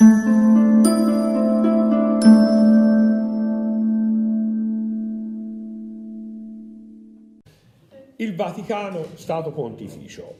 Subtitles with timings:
[0.00, 0.06] Il
[8.34, 10.34] Vaticano, Stato Pontificio.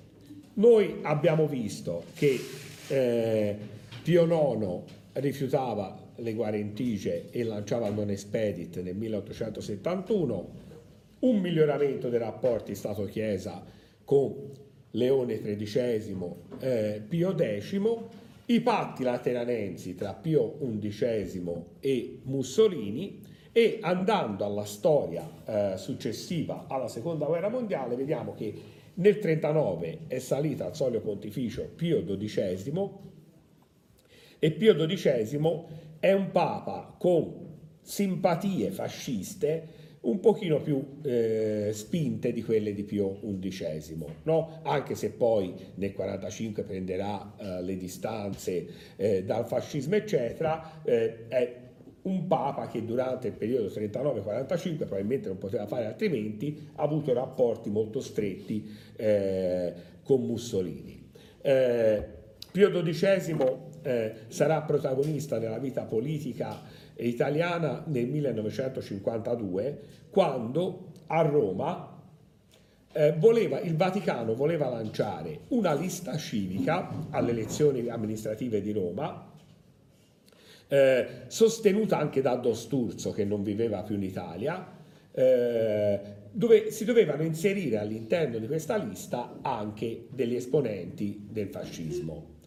[0.54, 2.40] Noi abbiamo visto che
[2.88, 3.56] eh,
[4.02, 4.80] Pio IX
[5.20, 10.48] rifiutava le guarentigie e lanciava il non expedit nel 1871,
[11.18, 13.62] un miglioramento dei rapporti Stato-Chiesa
[14.06, 14.34] con
[14.92, 16.16] Leone XIII,
[16.60, 17.76] eh, Pio X,
[18.50, 21.42] i patti lateranensi tra Pio XI
[21.78, 23.20] e Mussolini
[23.52, 30.18] e andando alla storia eh, successiva alla seconda guerra mondiale vediamo che nel 1939 è
[30.18, 32.90] salita al solio pontificio Pio XII
[34.40, 35.64] e Pio XII
[36.00, 37.48] è un papa con
[37.82, 44.60] simpatie fasciste un pochino più eh, spinte di quelle di Pio XI, no?
[44.62, 51.56] anche se poi nel 1945 prenderà eh, le distanze eh, dal fascismo eccetera, eh, è
[52.02, 57.68] un papa che durante il periodo 39-45, probabilmente non poteva fare altrimenti, ha avuto rapporti
[57.68, 61.10] molto stretti eh, con Mussolini.
[61.42, 62.18] Eh,
[62.50, 63.36] Pio XII
[64.28, 66.60] sarà protagonista nella vita politica
[67.06, 71.98] italiana nel 1952, quando a Roma
[72.92, 79.28] eh, voleva, il Vaticano voleva lanciare una lista civica alle elezioni amministrative di Roma
[80.72, 84.78] eh, sostenuta anche da Dosturzo che non viveva più in Italia,
[85.12, 92.38] eh, dove si dovevano inserire all'interno di questa lista anche degli esponenti del fascismo.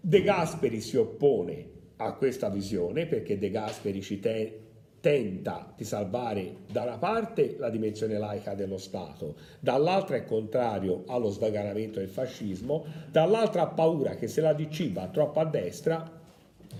[0.00, 4.62] De Gasperi si oppone a questa visione perché De Gasperi ci te
[5.00, 11.28] tenta di salvare da una parte la dimensione laica dello Stato, dall'altra è contrario allo
[11.28, 16.16] svaganamento del fascismo, dall'altra ha paura che se la DC va troppo a destra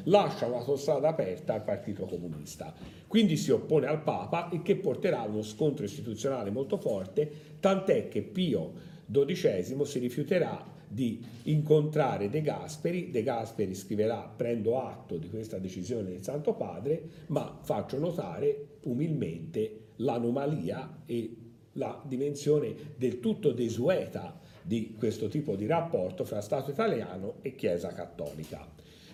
[0.05, 2.75] lascia una strada aperta al Partito Comunista.
[3.07, 7.31] Quindi si oppone al Papa e che porterà a uno scontro istituzionale molto forte,
[7.61, 8.73] tant'è che Pio
[9.11, 16.11] XII si rifiuterà di incontrare De Gasperi, De Gasperi scriverà prendo atto di questa decisione
[16.11, 21.37] del Santo Padre, ma faccio notare umilmente l'anomalia e
[21.73, 27.93] la dimensione del tutto desueta di questo tipo di rapporto fra Stato italiano e Chiesa
[27.93, 28.67] cattolica.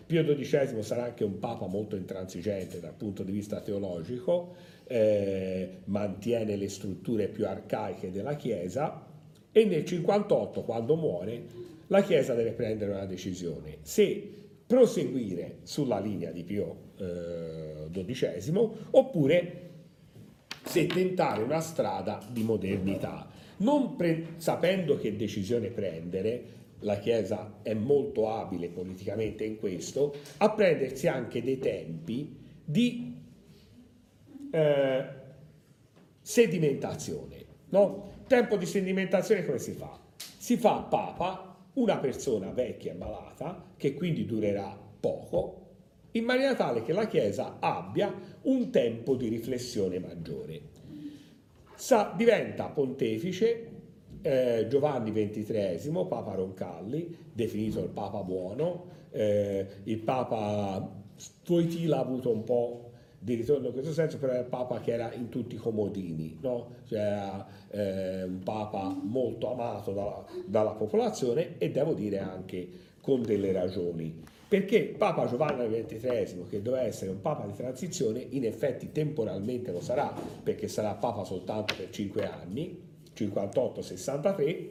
[0.06, 4.54] Pio XII sarà anche un papa molto intransigente dal punto di vista teologico,
[4.86, 9.12] eh, mantiene le strutture più arcaiche della Chiesa
[9.56, 11.44] e nel 58, quando muore,
[11.87, 13.78] la Chiesa deve prendere una decisione.
[13.82, 14.32] Se
[14.66, 19.60] proseguire sulla linea di Pio eh, XII oppure
[20.65, 23.97] se tentare una strada di modernità, non
[24.38, 26.42] sapendo che decisione prendere,
[26.81, 33.15] la Chiesa è molto abile politicamente in questo, a prendersi anche dei tempi di
[34.50, 35.04] eh,
[36.21, 37.44] sedimentazione.
[37.69, 38.13] No?
[38.26, 40.00] Tempo di sedimentazione come si fa?
[40.16, 45.60] Si fa papa una persona vecchia e malata, che quindi durerà poco,
[46.12, 48.12] in maniera tale che la Chiesa abbia
[48.42, 50.60] un tempo di riflessione maggiore.
[51.74, 53.68] Sa, diventa pontefice
[54.22, 62.30] eh, Giovanni XXIII, Papa Roncalli, definito il Papa buono, eh, il Papa Stoitila ha avuto
[62.30, 62.84] un po'
[63.24, 66.36] di ritorno in questo senso, però è il Papa che era in tutti i comodini,
[66.42, 66.72] no?
[66.86, 72.68] cioè eh, un Papa molto amato dalla, dalla popolazione e devo dire anche
[73.00, 78.44] con delle ragioni perché Papa Giovanni XXIII, che doveva essere un Papa di transizione, in
[78.44, 82.80] effetti temporalmente lo sarà, perché sarà Papa soltanto per cinque anni,
[83.16, 84.66] 58-63,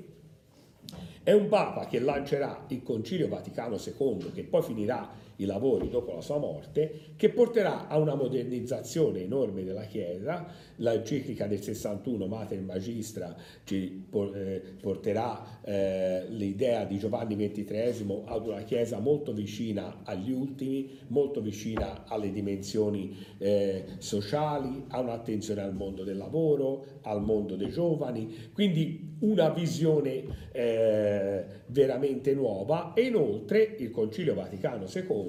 [1.24, 6.14] è un Papa che lancerà il Concilio Vaticano II, che poi finirà i lavori dopo
[6.14, 10.46] la sua morte, che porterà a una modernizzazione enorme della Chiesa.
[10.78, 18.62] L'enciclica del 61, Mater Magistra, ci eh, porterà eh, l'idea di Giovanni XXIII ad una
[18.64, 26.04] Chiesa molto vicina agli ultimi, molto vicina alle dimensioni eh, sociali, a un'attenzione al mondo
[26.04, 30.42] del lavoro, al mondo dei giovani, quindi una visione
[31.68, 35.23] veramente nuova e inoltre il Concilio Vaticano II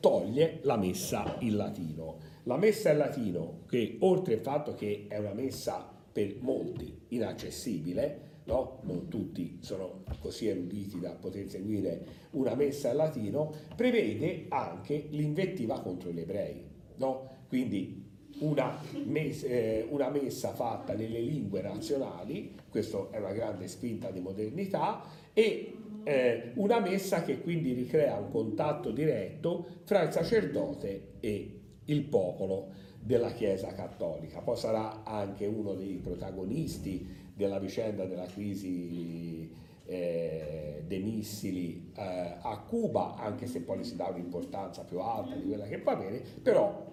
[0.00, 2.16] toglie la messa in latino.
[2.44, 8.28] La messa in latino che oltre al fatto che è una messa per molti inaccessibile,
[8.44, 8.80] no?
[8.82, 15.80] non tutti sono così eruditi da poter seguire una messa in latino, prevede anche l'invettiva
[15.80, 16.64] contro gli ebrei.
[16.96, 17.28] No?
[17.48, 18.08] Quindi
[18.40, 24.20] una, mes- eh, una messa fatta nelle lingue nazionali, questa è una grande spinta di
[24.20, 25.02] modernità,
[25.32, 25.74] e
[26.04, 32.68] eh, una messa che quindi ricrea un contatto diretto fra il sacerdote e il popolo
[33.00, 34.40] della Chiesa cattolica.
[34.40, 39.50] Poi sarà anche uno dei protagonisti della vicenda della crisi
[39.86, 45.46] eh, dei missili eh, a Cuba, anche se poi si dà un'importanza più alta di
[45.46, 46.86] quella che può avere, però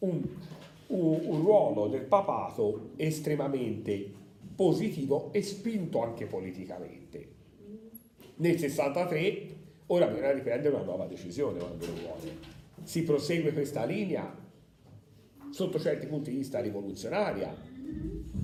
[0.00, 0.22] un,
[0.88, 4.12] un, un ruolo del papato estremamente
[4.54, 7.37] positivo e spinto anche politicamente.
[8.38, 9.56] Nel 63
[9.86, 12.36] ora bisogna riprendere una nuova decisione quando lo vuole.
[12.82, 14.32] Si prosegue questa linea
[15.50, 17.54] sotto certi punti di vista rivoluzionaria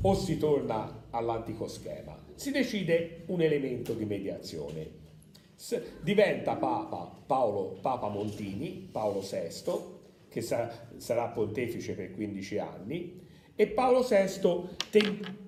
[0.00, 2.18] o si torna all'antico schema.
[2.34, 5.02] Si decide un elemento di mediazione.
[6.02, 9.92] Diventa Papa Paolo, Papa Montini, Paolo VI,
[10.28, 13.22] che sarà, pontefice per 15 anni,
[13.54, 15.42] e Paolo VI ten-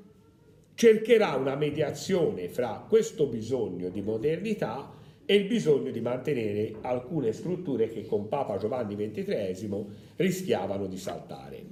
[0.76, 4.93] cercherà una mediazione fra questo bisogno di modernità
[5.25, 9.84] e il bisogno di mantenere alcune strutture che con Papa Giovanni XXIII
[10.17, 11.64] rischiavano di saltare.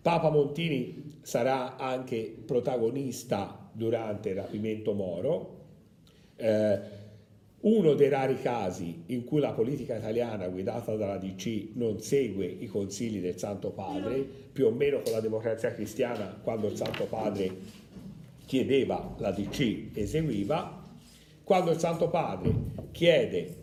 [0.00, 5.56] Papa Montini sarà anche protagonista durante il rapimento Moro,
[6.36, 6.96] eh,
[7.60, 12.66] uno dei rari casi in cui la politica italiana guidata dalla DC non segue i
[12.66, 17.86] consigli del Santo Padre, più o meno con la democrazia cristiana quando il Santo Padre
[18.48, 20.86] chiedeva la DC eseguiva,
[21.44, 22.50] quando il Santo Padre
[22.92, 23.56] chiede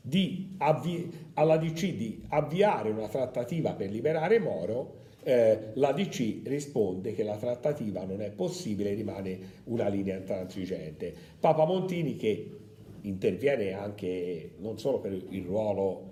[0.00, 7.12] di avvi- alla DC di avviare una trattativa per liberare Moro, eh, la DC risponde
[7.12, 11.14] che la trattativa non è possibile, rimane una linea intransigente.
[11.38, 12.50] Papa Montini che
[13.02, 16.11] interviene anche non solo per il ruolo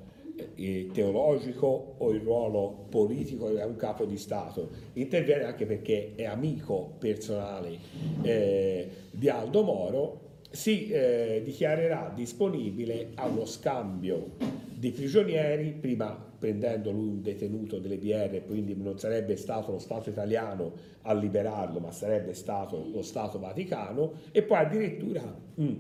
[0.93, 6.95] teologico o il ruolo politico è un capo di Stato, interviene anche perché è amico
[6.99, 7.79] personale
[8.23, 10.29] eh, di Aldo Moro.
[10.53, 14.33] Si eh, dichiarerà disponibile allo scambio
[14.75, 20.09] di prigionieri, prima prendendo lui un detenuto delle BR, quindi non sarebbe stato lo Stato
[20.09, 20.73] italiano
[21.03, 25.23] a liberarlo, ma sarebbe stato lo Stato Vaticano, e poi addirittura
[25.61, 25.75] mm,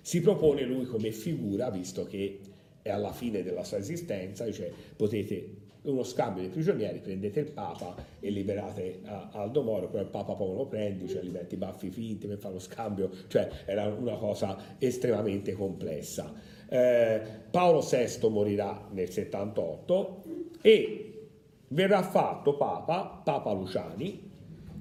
[0.00, 2.40] si propone lui come figura, visto che
[2.82, 7.94] è alla fine della sua esistenza, dice potete uno scambio di prigionieri, prendete il Papa
[8.20, 9.00] e liberate
[9.32, 12.38] Aldo Moro, però il Papa poi lo prendi, cioè gli metti i baffi finti per
[12.38, 16.32] fare lo scambio, cioè era una cosa estremamente complessa.
[16.68, 20.22] Eh, Paolo VI morirà nel 78
[20.60, 21.28] e
[21.68, 24.30] verrà fatto Papa, Papa Luciani,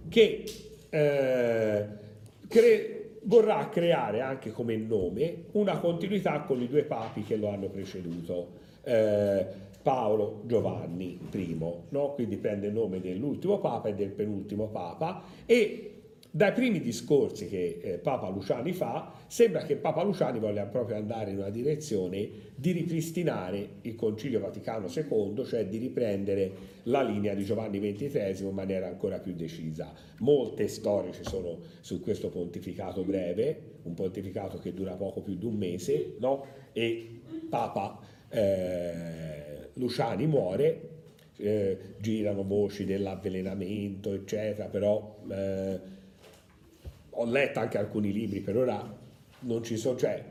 [0.10, 0.44] che
[0.90, 1.88] eh,
[2.48, 2.99] cre-
[3.30, 8.58] vorrà creare anche come nome una continuità con i due papi che lo hanno preceduto.
[8.84, 11.58] Eh, Paolo Giovanni I,
[11.90, 12.14] no?
[12.14, 15.99] quindi prende il nome dell'ultimo Papa e del penultimo Papa e
[16.32, 21.32] dai primi discorsi che eh, Papa Luciani fa, sembra che Papa Luciani voglia proprio andare
[21.32, 26.52] in una direzione di ripristinare il Concilio Vaticano II, cioè di riprendere
[26.84, 29.92] la linea di Giovanni XXIII in maniera ancora più decisa.
[30.20, 35.46] Molte storie ci sono su questo pontificato breve, un pontificato che dura poco più di
[35.46, 36.46] un mese, no?
[36.74, 38.00] e Papa
[38.30, 40.90] eh, Luciani muore,
[41.38, 45.98] eh, girano voci dell'avvelenamento, eccetera, però eh,
[47.22, 48.98] ho letto anche alcuni libri, per ora
[49.42, 50.24] non ci sono, cioè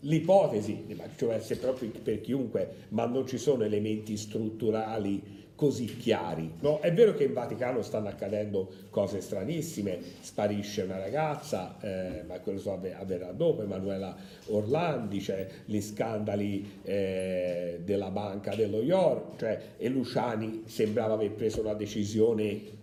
[0.00, 5.86] l'ipotesi, ma ci può essere proprio per chiunque, ma non ci sono elementi strutturali così
[5.86, 6.52] chiari.
[6.60, 6.80] No?
[6.80, 12.60] È vero che in Vaticano stanno accadendo cose stranissime, sparisce una ragazza, eh, ma quello
[12.60, 14.14] so avverrà dopo, Emanuela
[14.48, 21.60] Orlandi, cioè gli scandali eh, della banca dello IOR, cioè, e Luciani sembrava aver preso
[21.60, 22.77] una decisione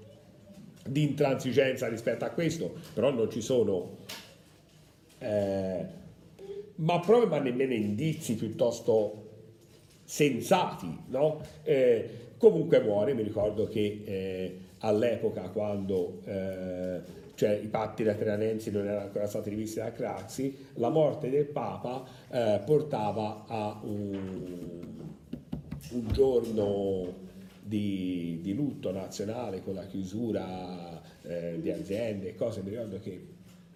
[0.88, 3.98] di intransigenza rispetto a questo, però non ci sono...
[5.20, 6.04] Eh,
[6.76, 9.24] ma proprio ma nemmeno indizi piuttosto
[10.04, 11.42] sensati, no?
[11.64, 17.02] Eh, Comunque muore, mi ricordo che eh, all'epoca quando eh,
[17.34, 22.04] cioè, i patti lateranensi non erano ancora stati rivisti da Craxi, la morte del Papa
[22.30, 24.80] eh, portava a un,
[25.92, 27.24] un giorno
[27.68, 32.62] di, di, lutto nazionale con la chiusura eh, di aziende e cose.
[32.62, 33.26] Mi ricordo che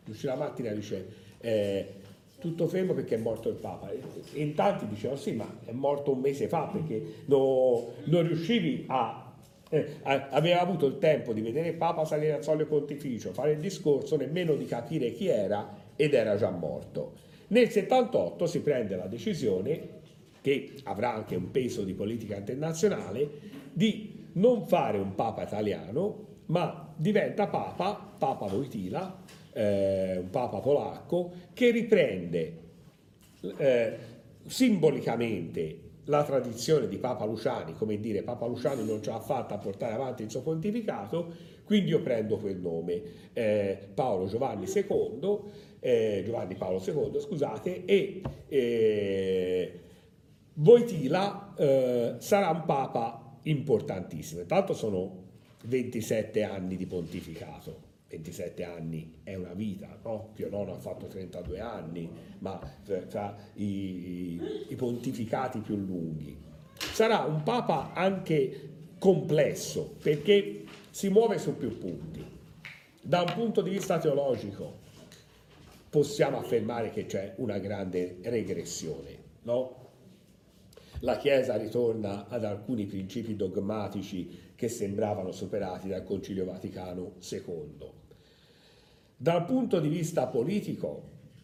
[0.07, 1.07] uscì la mattina e dice
[1.39, 1.93] eh,
[2.39, 3.89] tutto fermo perché è morto il Papa.
[3.89, 3.99] E
[4.33, 9.25] in tanti dicevano sì, ma è morto un mese fa perché no, non riuscivi a...
[9.71, 13.59] Eh, aveva avuto il tempo di vedere il Papa salire al solio pontificio, fare il
[13.59, 17.13] discorso, nemmeno di capire chi era ed era già morto.
[17.47, 19.98] Nel 78 si prende la decisione,
[20.41, 23.29] che avrà anche un peso di politica internazionale,
[23.73, 31.31] di non fare un Papa italiano, ma diventa Papa, Papa Voitila, eh, un papa polacco,
[31.53, 32.57] che riprende
[33.57, 33.97] eh,
[34.45, 39.57] simbolicamente la tradizione di Papa Luciani, come dire Papa Luciani non ce l'ha fatta a
[39.59, 41.31] portare avanti il suo pontificato,
[41.65, 43.01] quindi io prendo quel nome,
[43.33, 45.39] eh, Paolo Giovanni II,
[45.79, 49.79] eh, Giovanni Paolo II, scusate, e eh,
[50.61, 54.41] Voitila eh, sarà un Papa importantissimo.
[54.41, 55.27] Intanto sono
[55.63, 60.31] 27 anni di pontificato, 27 anni è una vita, no?
[60.33, 62.59] Pio IX ha fatto 32 anni, ma
[63.07, 66.37] tra i, i, i pontificati più lunghi.
[66.77, 72.37] Sarà un Papa anche complesso perché si muove su più punti.
[73.01, 74.79] Da un punto di vista teologico
[75.89, 79.78] possiamo affermare che c'è una grande regressione, no?
[81.01, 87.89] La Chiesa ritorna ad alcuni principi dogmatici che sembravano superati dal Concilio Vaticano II.
[89.15, 91.03] Dal punto di vista politico,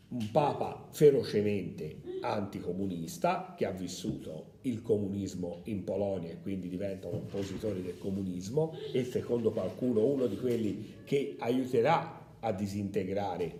[0.10, 7.16] un Papa ferocemente anticomunista che ha vissuto il comunismo in Polonia e quindi diventa un
[7.16, 13.60] oppositore del comunismo e secondo qualcuno uno di quelli che aiuterà a disintegrare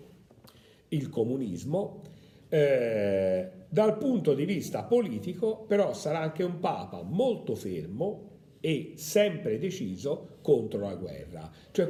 [0.90, 2.02] il comunismo.
[2.50, 9.60] Eh, dal punto di vista politico però sarà anche un Papa molto fermo e sempre
[9.60, 11.52] deciso contro la guerra.
[11.72, 11.88] Cioè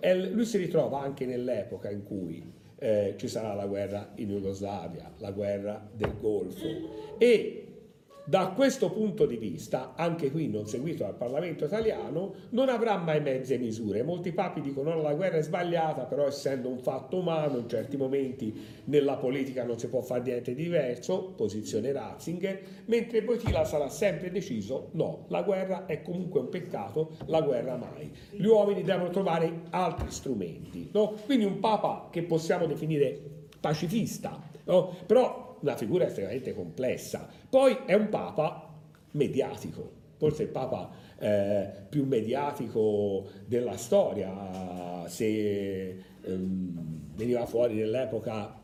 [0.00, 5.12] è, lui si ritrova anche nell'epoca in cui eh, ci sarà la guerra in Jugoslavia,
[5.18, 7.65] la guerra del Golfo e
[8.28, 13.20] da questo punto di vista, anche qui non seguito dal Parlamento italiano, non avrà mai
[13.20, 14.02] mezze misure.
[14.02, 17.96] Molti papi dicono che la guerra è sbagliata, però essendo un fatto umano, in certi
[17.96, 23.88] momenti nella politica non si può fare niente di diverso, posizione Ratzinger, mentre Boitila sarà
[23.88, 28.10] sempre deciso, no, la guerra è comunque un peccato, la guerra mai.
[28.32, 30.90] Gli uomini devono trovare altri strumenti.
[30.92, 31.14] No?
[31.24, 33.20] Quindi un papa che possiamo definire
[33.60, 34.96] pacifista, no?
[35.06, 37.28] però una figura estremamente complessa.
[37.48, 38.74] Poi è un papa
[39.12, 45.88] mediatico, forse il papa eh, più mediatico della storia, se
[46.22, 48.62] ehm, veniva fuori nell'epoca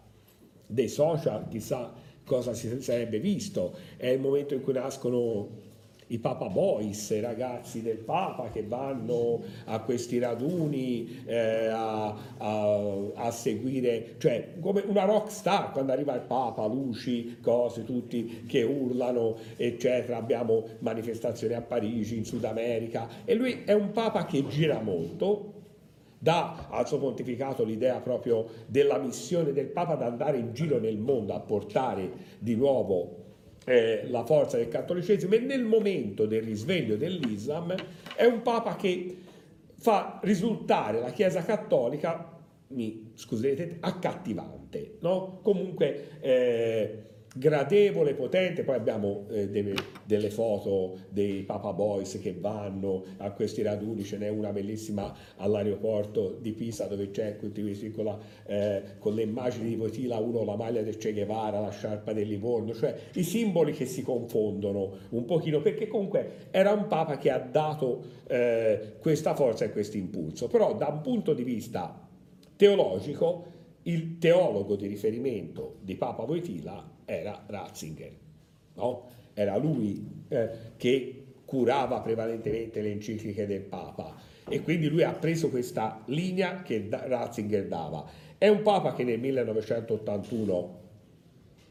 [0.67, 1.93] dei social, chissà
[2.25, 3.77] cosa si sarebbe visto.
[3.97, 5.71] È il momento in cui nascono
[6.13, 12.95] i Papa Boys, i ragazzi del Papa che vanno a questi raduni eh, a, a,
[13.15, 18.63] a, seguire, cioè come una rock star quando arriva il Papa, luci, cose, tutti che
[18.63, 20.19] urlano, eccetera.
[20.19, 25.53] Abbiamo manifestazioni a Parigi, in Sud America e lui è un Papa che gira molto,
[26.19, 30.99] dà al suo pontificato l'idea proprio della missione del Papa ad andare in giro nel
[30.99, 33.22] mondo a portare di nuovo
[33.65, 37.75] eh, la forza del cattolicesimo e nel momento del risveglio dell'Islam
[38.17, 39.17] è un papa che
[39.75, 42.39] fa risultare la Chiesa cattolica,
[42.69, 45.41] mi scusate, accattivante, no?
[45.43, 47.03] Comunque eh,
[47.35, 49.75] gradevole, potente, poi abbiamo eh, delle,
[50.05, 56.37] delle, foto dei Papa Boys che vanno a questi raduni, ce n'è una bellissima all'aeroporto
[56.41, 60.83] di Pisa dove c'è con, la, eh, con le immagini di Voitila, uno la maglia
[60.83, 65.63] del Che Guevara, la sciarpa del Livorno, cioè i simboli che si confondono un pochino,
[65.63, 70.75] perché comunque era un Papa che ha dato eh, questa forza e questo impulso, però
[70.75, 72.09] da un punto di vista
[72.57, 73.51] teologico
[73.85, 78.13] il teologo di riferimento di Papa Voitila era Ratzinger,
[78.75, 79.09] no?
[79.35, 84.15] era lui eh, che curava prevalentemente le encicliche del Papa
[84.49, 88.05] e quindi lui ha preso questa linea che Ratzinger dava.
[88.39, 90.81] È un Papa che nel 1981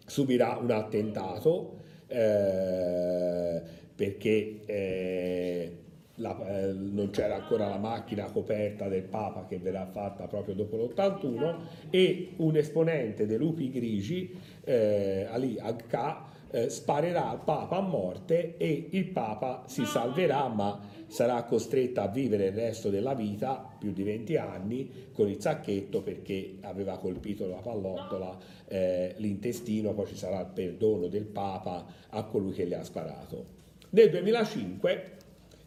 [0.05, 3.61] subirà un attentato eh,
[3.95, 5.77] perché eh,
[6.15, 10.77] la, eh, non c'era ancora la macchina coperta del Papa che verrà fatta proprio dopo
[10.77, 11.55] l'81
[11.89, 18.57] e un esponente dei lupi grigi, eh, Ali Agka, eh, sparerà al Papa a morte
[18.57, 23.91] e il Papa si salverà ma sarà costretto a vivere il resto della vita, più
[23.91, 28.37] di 20 anni, con il sacchetto perché aveva colpito la pallottola,
[28.67, 33.59] eh, l'intestino, poi ci sarà il perdono del Papa a colui che le ha sparato.
[33.89, 35.19] Nel 2005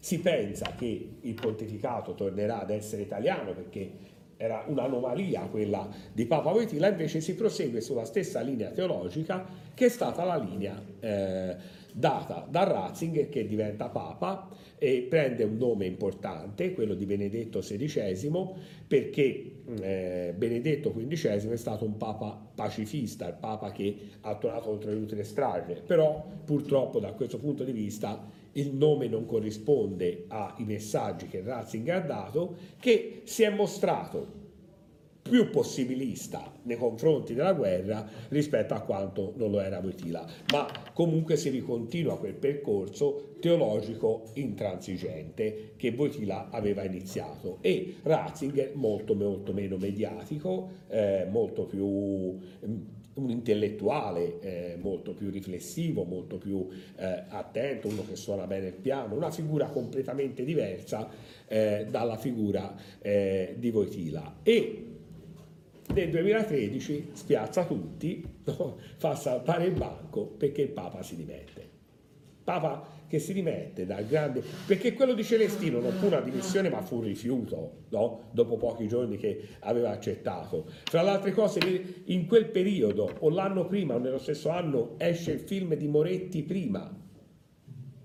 [0.05, 3.91] si pensa che il pontificato tornerà ad essere italiano perché
[4.37, 9.43] era un'anomalia quella di Papa Voitila, invece si prosegue sulla stessa linea teologica
[9.73, 11.55] che è stata la linea eh,
[11.91, 14.47] data da Ratzinger che diventa Papa
[14.77, 18.49] e prende un nome importante, quello di Benedetto XVI,
[18.87, 24.91] perché eh, Benedetto XV è stato un Papa pacifista, il Papa che ha tornato contro
[24.91, 30.63] le inutili strage, però purtroppo da questo punto di vista il nome non corrisponde ai
[30.65, 34.43] messaggi che Ratzinger ha dato, che si è mostrato
[35.27, 41.35] più possibilista nei confronti della guerra rispetto a quanto non lo era Wojtyla, ma comunque
[41.35, 49.77] si ricontinua quel percorso teologico intransigente che Wojtyla aveva iniziato e Ratzinger molto molto meno
[49.77, 52.81] mediatico, eh, molto più mm,
[53.15, 56.67] un intellettuale eh, molto più riflessivo, molto più
[56.97, 61.09] eh, attento, uno che suona bene il piano, una figura completamente diversa
[61.47, 64.39] eh, dalla figura eh, di Wojtyla.
[64.43, 64.85] E
[65.93, 68.77] nel 2013 spiazza tutti, no?
[68.97, 71.69] fa saltare il banco perché il Papa si dimette.
[72.43, 74.41] Papa che si dimette dal grande...
[74.65, 78.29] perché quello di Celestino non fu una dimissione ma fu un rifiuto, no?
[78.31, 80.69] dopo pochi giorni che aveva accettato.
[80.83, 81.59] Tra le altre cose,
[82.05, 86.43] in quel periodo, o l'anno prima o nello stesso anno, esce il film di Moretti
[86.43, 87.03] prima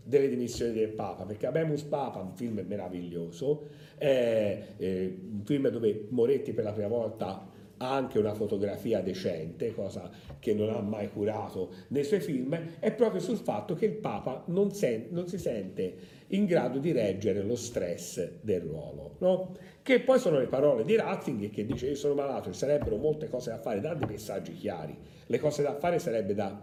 [0.03, 6.07] delle dimissioni del Papa, perché Abemus Papa, un film meraviglioso, è, è un film dove
[6.11, 7.50] Moretti per la prima volta
[7.83, 13.21] anche una fotografia decente, cosa che non ha mai curato nei suoi film, è proprio
[13.21, 17.57] sul fatto che il Papa non, sen- non si sente in grado di reggere lo
[17.57, 19.17] stress del ruolo.
[19.19, 19.57] No?
[19.83, 23.29] Che poi sono le parole di Ratzinger che dice io sono malato, ci sarebbero molte
[23.29, 24.97] cose da fare, dà dei messaggi chiari.
[25.27, 26.61] Le cose da fare sarebbe da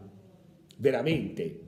[0.78, 1.67] veramente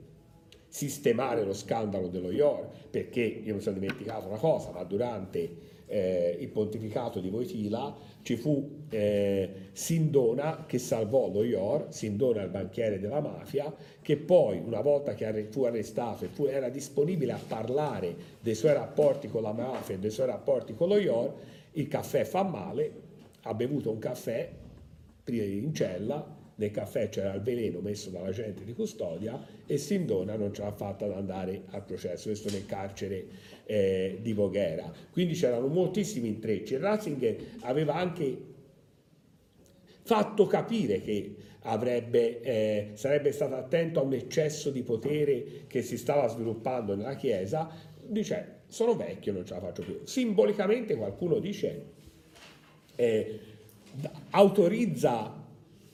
[0.70, 6.36] sistemare lo scandalo dello IOR, perché io mi sono dimenticato una cosa, ma durante eh,
[6.38, 13.00] il pontificato di Voitila ci fu eh, Sindona che salvò lo IOR, Sindona il banchiere
[13.00, 18.14] della mafia, che poi una volta che fu arrestato e fu, era disponibile a parlare
[18.40, 21.34] dei suoi rapporti con la mafia e dei suoi rapporti con lo IOR,
[21.72, 22.92] il caffè fa male,
[23.42, 24.48] ha bevuto un caffè
[25.24, 30.52] in cella, nel caffè c'era il veleno messo dalla gente di custodia e Sindona non
[30.52, 33.26] ce l'ha fatta ad andare al processo, questo nel carcere
[33.64, 34.92] eh, di Voghera.
[35.10, 38.48] Quindi c'erano moltissimi intrecci Ratzinger aveva anche
[40.02, 45.96] fatto capire che avrebbe, eh, sarebbe stato attento a un eccesso di potere che si
[45.96, 47.70] stava sviluppando nella Chiesa,
[48.02, 50.00] dice sono vecchio, non ce la faccio più.
[50.04, 51.84] Simbolicamente qualcuno dice
[52.96, 53.40] eh,
[54.30, 55.39] autorizza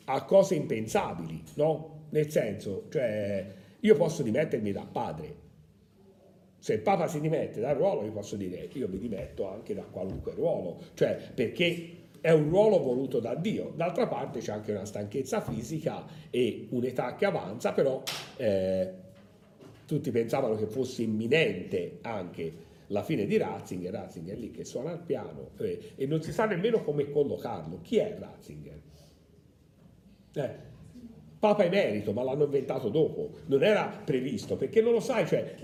[0.07, 2.05] a cose impensabili, no?
[2.11, 3.47] Nel senso, cioè,
[3.81, 5.45] io posso dimettermi da padre.
[6.59, 9.83] Se il Papa si dimette dal ruolo, io posso dire io mi dimetto anche da
[9.83, 11.91] qualunque ruolo, cioè perché
[12.21, 13.73] è un ruolo voluto da Dio.
[13.77, 18.03] D'altra parte c'è anche una stanchezza fisica e un'età che avanza, però
[18.37, 18.93] eh,
[19.87, 24.93] tutti pensavano che fosse imminente anche la fine di Ratzinger, Ratzinger è lì che suona
[24.93, 27.81] il piano eh, e non si sa nemmeno come collocarlo.
[27.83, 28.81] Chi è Ratzinger?
[30.37, 30.65] Eh,
[31.39, 35.55] Papa emerito, ma l'hanno inventato dopo, non era previsto, perché non lo sai, cioè,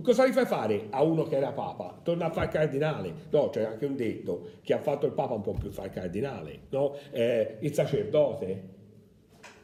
[0.00, 1.98] cosa gli fai fare a uno che era Papa?
[2.02, 5.42] Torna a fare cardinale, no, c'è anche un detto, che ha fatto il Papa un
[5.42, 6.94] po' più fare cardinale, no?
[7.10, 8.74] Eh, il sacerdote,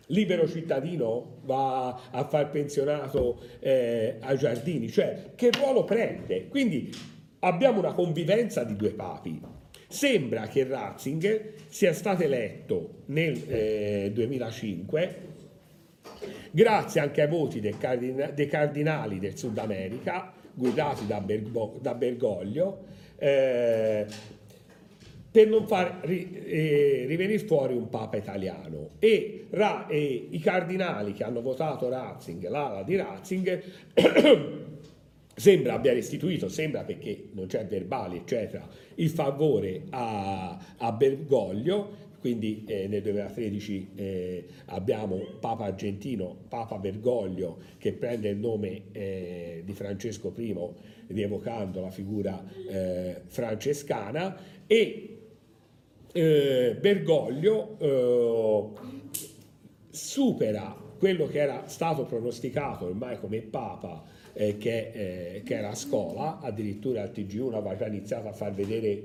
[0.07, 6.49] libero cittadino va a far pensionato eh, ai giardini, cioè che ruolo prende?
[6.49, 6.93] Quindi
[7.39, 9.41] abbiamo una convivenza di due papi,
[9.93, 15.17] Sembra che Ratzinger sia stato eletto nel eh, 2005
[16.51, 21.93] grazie anche ai voti dei, cardina- dei cardinali del Sud America guidati da, Bergo- da
[21.93, 22.85] Bergoglio
[23.19, 24.07] eh,
[25.31, 28.93] per non far ri- eh, rivenire fuori un papa italiano.
[28.99, 33.63] E, ra- e, i cardinali che hanno votato Ratzinger, l'ala di Ratzinger
[35.43, 42.63] sembra abbia restituito, sembra perché non c'è verbale, eccetera, il favore a, a Bergoglio, quindi
[42.69, 49.73] eh, nel 2013 eh, abbiamo Papa Argentino, Papa Bergoglio, che prende il nome eh, di
[49.73, 50.57] Francesco I,
[51.09, 54.37] rievocando la figura eh, francescana,
[54.69, 55.19] e
[56.13, 58.69] eh, Bergoglio eh,
[59.91, 65.75] supera quello che era stato pronosticato ormai come Papa eh, che, eh, che, era a
[65.75, 69.03] scuola, addirittura al TG1 aveva già iniziato a far vedere,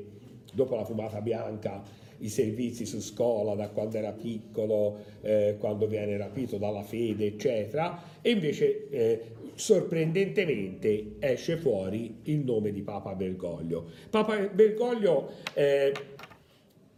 [0.53, 1.83] dopo la fumata bianca,
[2.19, 8.01] i servizi su scuola da quando era piccolo, eh, quando viene rapito dalla fede, eccetera,
[8.21, 9.21] e invece eh,
[9.53, 13.85] sorprendentemente esce fuori il nome di Papa Bergoglio.
[14.09, 15.91] Papa Bergoglio eh,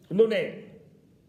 [0.09, 0.67] non è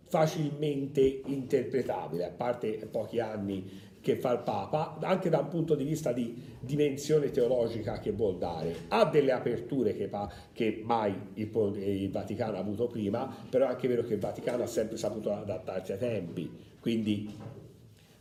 [0.07, 5.85] facilmente interpretabile, a parte pochi anni che fa il Papa, anche da un punto di
[5.85, 8.75] vista di dimensione teologica che vuol dare.
[8.89, 10.11] Ha delle aperture che,
[10.53, 14.63] che mai il, il, Vaticano ha avuto prima, però è anche vero che il Vaticano
[14.63, 17.37] ha sempre saputo adattarsi ai tempi, quindi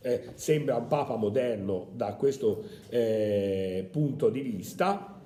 [0.02, 5.18] eh, sembra un Papa moderno da questo eh, punto di vista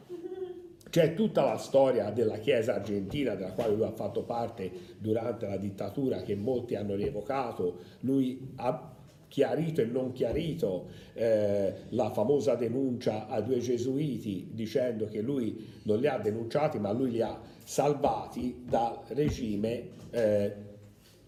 [0.95, 5.57] c'è tutta la storia della Chiesa argentina, della quale lui ha fatto parte durante la
[5.57, 7.79] dittatura, che molti hanno rievocato.
[8.03, 8.94] Lui ha
[9.35, 15.99] chiarito e non chiarito eh, la famosa denuncia a due gesuiti dicendo che lui non
[15.99, 20.53] li ha denunciati ma lui li ha salvati dal regime eh,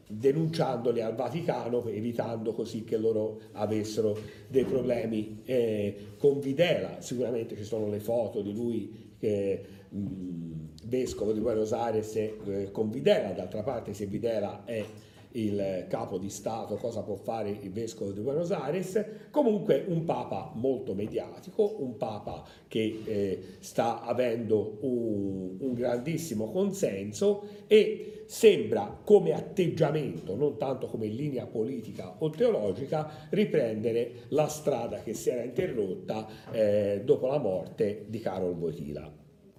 [0.06, 4.16] denunciandoli al Vaticano evitando così che loro avessero
[4.46, 5.42] dei problemi.
[5.44, 10.52] Eh, con Videla sicuramente ci sono le foto di lui che mh,
[10.84, 13.32] vescovo di Buenos Aires eh, con Videla.
[13.32, 14.84] D'altra parte se Videla è
[15.36, 20.52] il capo di Stato, cosa può fare il vescovo di Buenos Aires, comunque un papa
[20.54, 29.32] molto mediatico, un papa che eh, sta avendo un, un grandissimo consenso e sembra come
[29.32, 36.26] atteggiamento, non tanto come linea politica o teologica, riprendere la strada che si era interrotta
[36.50, 39.24] eh, dopo la morte di Carol Wojtyla.